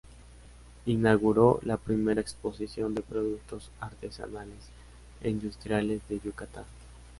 Inauguró 0.87 1.59
la 1.61 1.77
primera 1.77 2.21
exposición 2.21 2.95
de 2.95 3.03
productos 3.03 3.69
artesanales 3.79 4.69
e 5.21 5.29
industriales 5.29 6.01
de 6.09 6.19
Yucatán. 6.19 6.65